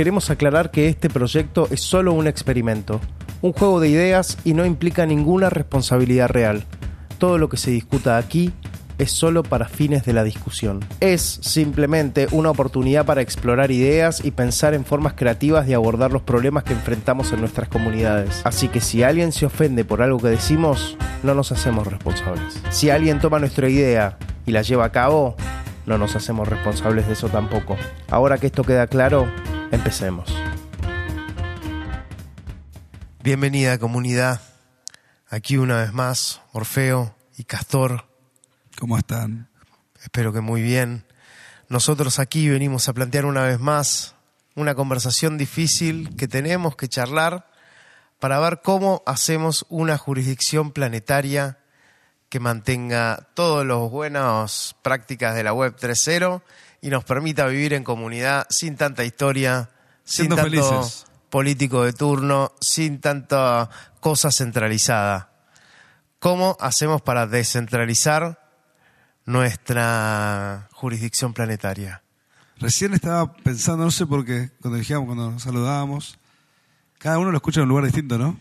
[0.00, 3.02] queremos aclarar que este proyecto es solo un experimento,
[3.42, 6.64] un juego de ideas y no implica ninguna responsabilidad real.
[7.18, 8.50] Todo lo que se discuta aquí
[8.96, 10.80] es solo para fines de la discusión.
[11.00, 16.22] Es simplemente una oportunidad para explorar ideas y pensar en formas creativas de abordar los
[16.22, 18.40] problemas que enfrentamos en nuestras comunidades.
[18.44, 22.58] Así que si alguien se ofende por algo que decimos, no nos hacemos responsables.
[22.70, 25.36] Si alguien toma nuestra idea y la lleva a cabo,
[25.84, 27.76] no nos hacemos responsables de eso tampoco.
[28.08, 29.26] Ahora que esto queda claro,
[29.70, 30.34] empecemos.
[33.22, 34.40] Bienvenida comunidad.
[35.28, 38.10] Aquí una vez más, Orfeo y Castor
[38.80, 39.50] ¿Cómo están?
[40.02, 41.04] Espero que muy bien.
[41.68, 44.14] Nosotros aquí venimos a plantear una vez más
[44.54, 47.50] una conversación difícil que tenemos que charlar
[48.20, 51.58] para ver cómo hacemos una jurisdicción planetaria
[52.30, 56.40] que mantenga todas las buenas prácticas de la Web 3.0
[56.80, 59.70] y nos permita vivir en comunidad sin tanta historia,
[60.04, 60.88] sin tanto
[61.28, 63.68] político de turno, sin tanta
[64.00, 65.30] cosa centralizada.
[66.18, 68.40] ¿Cómo hacemos para descentralizar
[69.30, 72.02] nuestra jurisdicción planetaria.
[72.58, 76.18] Recién estaba pensando, no sé por qué, cuando dijimos, cuando nos saludábamos,
[76.98, 78.38] cada uno lo escucha en un lugar distinto, ¿no?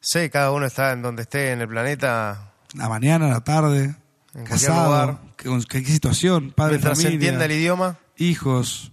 [0.00, 2.52] Sí, cada uno está en donde esté en el planeta.
[2.74, 3.96] La mañana, la tarde,
[4.34, 5.18] en casado, lugar.
[5.36, 6.52] ¿Qué, qué, situación?
[6.52, 7.98] Padre, Mientras se entienda el idioma.
[8.16, 8.92] Hijos,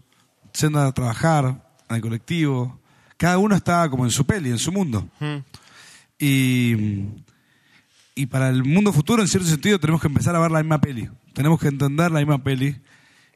[0.59, 2.79] yendo a trabajar, en el colectivo.
[3.17, 5.07] Cada uno está como en su peli, en su mundo.
[6.17, 7.05] Y
[8.15, 10.81] y para el mundo futuro, en cierto sentido, tenemos que empezar a ver la misma
[10.81, 11.09] peli.
[11.33, 12.75] Tenemos que entender la misma peli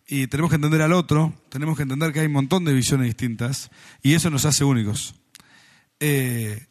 [0.07, 3.07] y tenemos que entender al otro, tenemos que entender que hay un montón de visiones
[3.07, 3.71] distintas
[4.03, 5.15] y eso nos hace únicos.
[5.99, 6.67] Eh,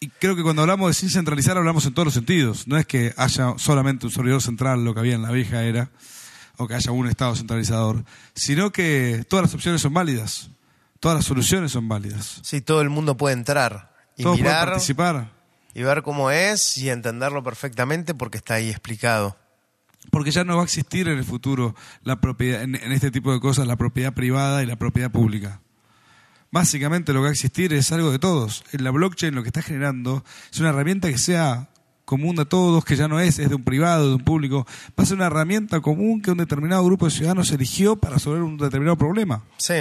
[0.00, 2.68] y creo que cuando hablamos de sin centralizar hablamos en todos los sentidos.
[2.68, 5.90] No es que haya solamente un servidor central, lo que había en la vieja era,
[6.56, 10.50] o que haya un estado centralizador, sino que todas las opciones son válidas,
[11.00, 12.40] todas las soluciones son válidas.
[12.42, 14.52] Sí, todo el mundo puede entrar y Todos mirar.
[14.52, 15.36] pueden participar
[15.76, 19.36] y ver cómo es y entenderlo perfectamente porque está ahí explicado.
[20.10, 23.40] Porque ya no va a existir en el futuro la propiedad, en, este tipo de
[23.40, 25.60] cosas la propiedad privada y la propiedad pública.
[26.56, 28.64] Básicamente lo que va a existir es algo de todos.
[28.72, 31.68] En la blockchain lo que está generando es una herramienta que sea
[32.06, 34.66] común de todos, que ya no es, es de un privado, de un público.
[34.98, 38.40] Va a ser una herramienta común que un determinado grupo de ciudadanos eligió para resolver
[38.40, 39.42] un determinado problema.
[39.58, 39.74] Sí,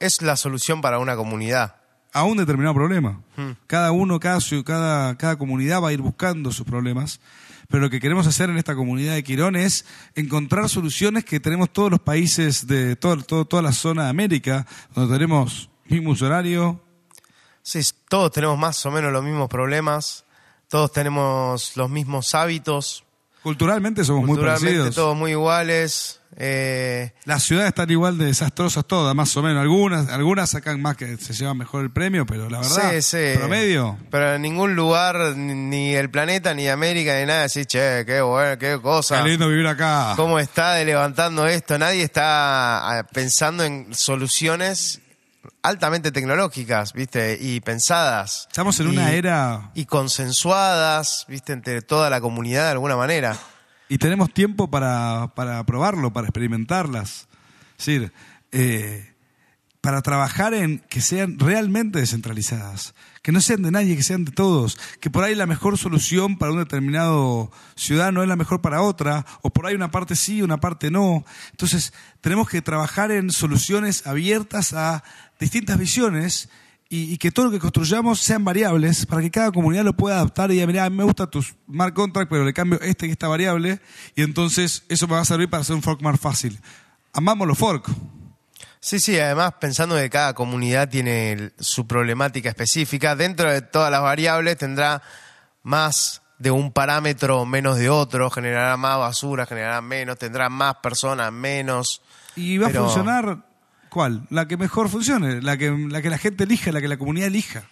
[0.00, 1.76] es la solución para una comunidad
[2.14, 3.20] a un determinado problema.
[3.36, 3.50] Hmm.
[3.66, 7.20] Cada uno, cada, cada, cada comunidad va a ir buscando sus problemas.
[7.68, 11.70] Pero lo que queremos hacer en esta comunidad de Quirón es encontrar soluciones que tenemos
[11.70, 16.80] todos los países de todo, toda la zona de América, donde tenemos mismo horario.
[17.62, 20.24] Sí, todos tenemos más o menos los mismos problemas,
[20.68, 23.04] todos tenemos los mismos hábitos.
[23.42, 24.94] Culturalmente somos muy parecidos.
[24.94, 26.20] todos muy iguales.
[26.36, 29.60] Eh, Las ciudades están igual de desastrosas todas, más o menos.
[29.60, 33.38] Algunas, algunas sacan más que se llevan mejor el premio, pero la verdad, sí, sí.
[33.38, 33.98] promedio.
[34.10, 38.56] Pero en ningún lugar, ni el planeta, ni América, ni nada, decís, che, qué bueno,
[38.58, 39.22] qué cosa.
[39.22, 40.14] Qué lindo vivir acá.
[40.16, 41.76] ¿Cómo está de levantando esto?
[41.78, 45.00] Nadie está ah, pensando en soluciones
[45.62, 47.38] altamente tecnológicas, ¿viste?
[47.40, 48.46] Y pensadas.
[48.48, 49.70] Estamos en una era...
[49.74, 51.52] Y consensuadas, ¿viste?
[51.52, 53.36] Entre toda la comunidad de alguna manera
[53.92, 57.28] y tenemos tiempo para, para probarlo, para experimentarlas.
[57.78, 58.12] Es decir,
[58.50, 59.11] eh,
[59.82, 64.30] para trabajar en que sean realmente descentralizadas, que no sean de nadie, que sean de
[64.30, 68.80] todos, que por ahí la mejor solución para un determinado ciudadano es la mejor para
[68.80, 71.24] otra, o por ahí una parte sí, una parte no.
[71.50, 75.02] Entonces, tenemos que trabajar en soluciones abiertas a
[75.40, 76.48] distintas visiones
[76.88, 80.50] y, que todo lo que construyamos sean variables para que cada comunidad lo pueda adaptar
[80.50, 83.80] y diga, mira, me gusta tu smart contract, pero le cambio este que esta variable
[84.14, 86.60] y entonces eso me va a servir para hacer un fork más fácil.
[87.14, 87.90] Amamos los fork.
[88.84, 94.02] Sí, sí, además pensando que cada comunidad tiene su problemática específica, dentro de todas las
[94.02, 95.02] variables tendrá
[95.62, 100.74] más de un parámetro o menos de otro, generará más basura, generará menos, tendrá más
[100.82, 102.02] personas, menos.
[102.34, 103.38] Y va a funcionar
[103.88, 104.26] ¿Cuál?
[104.30, 107.28] La que mejor funcione, la que, la que la gente elija, la que la comunidad
[107.28, 107.64] elija.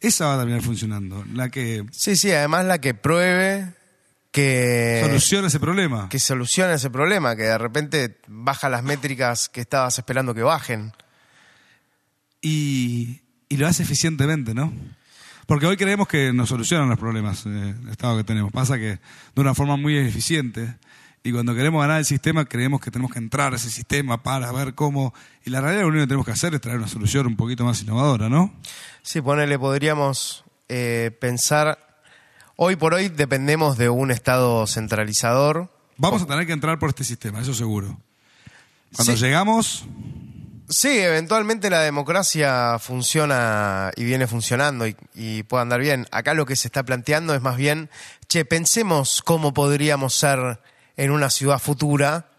[0.00, 1.22] Esa va a terminar funcionando.
[1.34, 1.84] La que.
[1.92, 3.74] Sí, sí, además la que pruebe
[4.30, 5.02] que.
[5.04, 6.08] Soluciona ese problema.
[6.08, 10.92] Que soluciona ese problema, que de repente baja las métricas que estabas esperando que bajen.
[12.42, 14.72] Y, y lo hace eficientemente, ¿no?
[15.46, 18.52] Porque hoy creemos que nos solucionan los problemas eh, el estado que tenemos.
[18.52, 18.98] Pasa que
[19.34, 20.76] de una forma muy eficiente
[21.22, 24.50] y cuando queremos ganar el sistema, creemos que tenemos que entrar a ese sistema para
[24.52, 25.12] ver cómo.
[25.44, 27.64] Y la realidad lo único que tenemos que hacer es traer una solución un poquito
[27.64, 28.54] más innovadora, ¿no?
[29.02, 31.89] Sí, ponele, podríamos eh, pensar.
[32.62, 35.70] Hoy por hoy dependemos de un Estado centralizador.
[35.96, 37.98] Vamos a tener que entrar por este sistema, eso seguro.
[38.94, 39.86] Cuando llegamos.
[40.68, 46.06] Sí, eventualmente la democracia funciona y viene funcionando y, y, puede andar bien.
[46.10, 47.88] Acá lo que se está planteando es más bien,
[48.28, 50.60] che, pensemos cómo podríamos ser
[50.98, 52.29] en una ciudad futura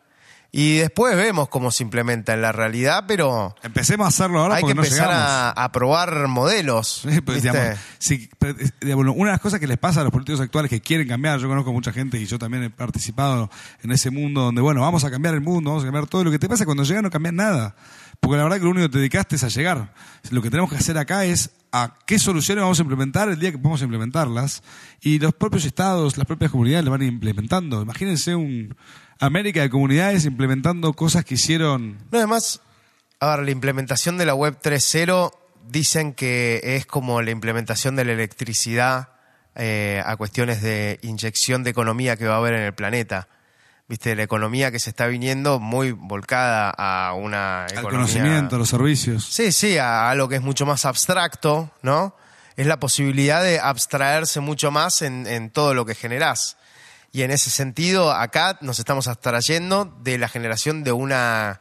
[0.53, 3.55] y después vemos cómo se implementa en la realidad, pero...
[3.63, 7.03] Empecemos a hacerlo ahora hay porque que no empezar a, a probar modelos.
[7.07, 7.57] Sí, pues, ¿viste?
[7.57, 10.41] digamos, sí, pero, eh, digamos, una de las cosas que les pasa a los políticos
[10.41, 13.49] actuales que quieren cambiar, yo conozco mucha gente y yo también he participado
[13.81, 16.25] en ese mundo donde, bueno, vamos a cambiar el mundo, vamos a cambiar todo.
[16.25, 17.75] Lo que te pasa es que cuando llegas no cambias nada.
[18.19, 19.93] Porque la verdad que lo único que te dedicaste es a llegar.
[20.31, 23.51] Lo que tenemos que hacer acá es a qué soluciones vamos a implementar el día
[23.51, 24.63] que podamos implementarlas.
[25.01, 27.81] Y los propios estados, las propias comunidades lo van implementando.
[27.81, 28.75] Imagínense un
[29.19, 32.59] América de comunidades implementando cosas que hicieron No, además,
[33.19, 35.31] ahora la implementación de la web 3.0
[35.69, 39.09] dicen que es como la implementación de la electricidad
[39.55, 43.27] eh, a cuestiones de inyección de economía que va a haber en el planeta.
[43.91, 47.91] Viste, la economía que se está viniendo muy volcada a una al economía...
[47.91, 49.25] conocimiento, a los servicios.
[49.25, 52.15] Sí, sí, a algo que es mucho más abstracto, ¿no?
[52.55, 56.55] Es la posibilidad de abstraerse mucho más en, en todo lo que generás.
[57.11, 61.59] Y en ese sentido, acá nos estamos abstrayendo de la generación de una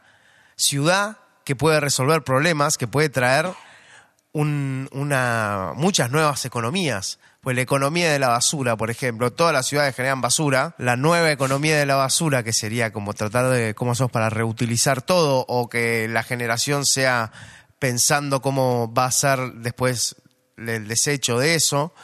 [0.55, 3.49] ciudad que puede resolver problemas, que puede traer
[4.31, 7.19] un- una, muchas nuevas economías.
[7.41, 10.75] Pues la economía de la basura, por ejemplo, todas las ciudades generan basura.
[10.77, 15.01] La nueva economía de la basura, que sería como tratar de cómo hacemos para reutilizar
[15.01, 17.31] todo o que la generación sea
[17.79, 20.15] pensando cómo va a ser después
[20.57, 21.95] el desecho de eso.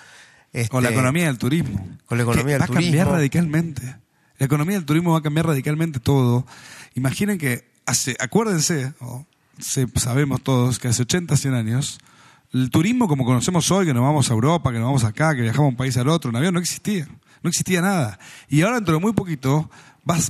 [0.72, 1.88] Con la Este, economía del turismo.
[2.08, 3.12] con la economía del va a cambiar turismo.
[3.12, 3.96] radicalmente.
[4.40, 6.48] La economía del turismo va a cambiar radicalmente todo.
[6.96, 9.28] Imaginen que hace, acuérdense, o
[9.60, 12.00] se- sabemos todos que hace 80, 100 años,
[12.54, 15.42] el turismo como conocemos hoy, que nos vamos a Europa, que nos vamos acá, que
[15.42, 17.08] viajamos de un país al otro, en avión, no existía.
[17.44, 18.20] No existía nada.
[18.50, 19.70] Y ahora dentro de muy poquito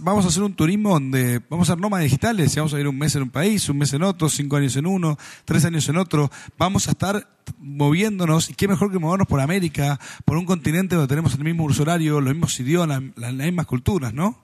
[0.02, 2.88] vamos a hacer un turismo donde vamos a ser nómadas digitales, y vamos a ir
[2.88, 5.88] un mes en un país, un mes en otro, cinco años en uno, tres años
[5.88, 6.32] en otro.
[6.58, 7.30] Vamos a estar
[7.60, 11.64] moviéndonos, y qué mejor que movernos por América, por un continente donde tenemos el mismo
[11.64, 14.42] uso horario, los mismos idiomas, las mismas culturas, ¿no?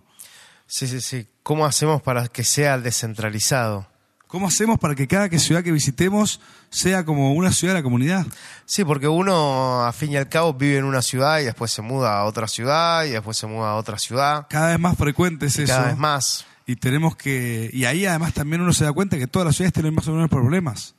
[0.68, 1.28] Sí, sí, sí.
[1.42, 3.88] ¿Cómo hacemos para que sea descentralizado?
[4.34, 6.42] ¿Cómo hacemos para que cada ciudad que visitemos
[6.72, 8.26] sea como una ciudad de la comunidad?
[8.66, 11.84] Sí, porque uno, a fin y al cabo, vive en una ciudad y después se
[11.84, 14.48] muda a otra ciudad y después se muda a otra ciudad.
[14.50, 15.72] Cada vez más frecuente es eso.
[15.72, 16.48] Cada vez más.
[16.66, 17.70] Y tenemos que.
[17.72, 20.14] Y ahí además también uno se da cuenta que todas las ciudades tienen más o
[20.14, 20.96] menos problemas.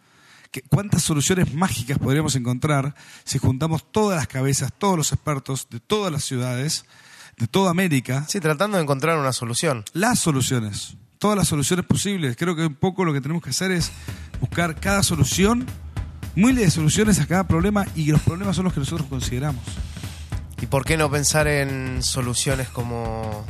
[0.69, 2.94] ¿Cuántas soluciones mágicas podríamos encontrar
[3.25, 6.84] si juntamos todas las cabezas, todos los expertos de todas las ciudades,
[7.36, 9.84] de toda América, Sí, tratando de encontrar una solución.
[9.92, 12.37] las soluciones, todas las soluciones posibles?
[12.37, 13.91] Creo que un poco lo que tenemos que hacer es
[14.43, 15.65] buscar cada solución,
[16.35, 19.65] miles de soluciones a cada problema y los problemas son los que nosotros consideramos.
[20.61, 23.43] ¿Y por qué no pensar en soluciones como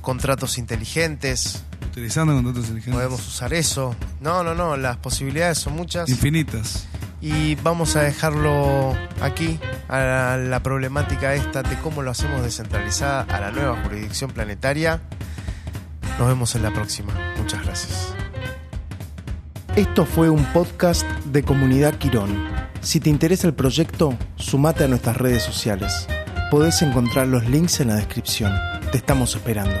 [0.00, 1.62] contratos inteligentes?
[1.86, 2.96] Utilizando contratos inteligentes.
[2.96, 3.94] Podemos usar eso.
[4.20, 6.08] No, no, no, las posibilidades son muchas.
[6.08, 6.88] Infinitas.
[7.20, 13.38] Y vamos a dejarlo aquí, a la, problemática esta de cómo lo hacemos descentralizada a
[13.38, 15.00] la nueva jurisdicción planetaria.
[16.20, 17.14] Nos vemos en la próxima.
[17.38, 18.14] Muchas gracias.
[19.74, 22.46] Esto fue un podcast de Comunidad Quirón.
[22.82, 26.06] Si te interesa el proyecto, sumate a nuestras redes sociales.
[26.50, 28.52] Podés encontrar los links en la descripción.
[28.92, 29.80] Te estamos esperando.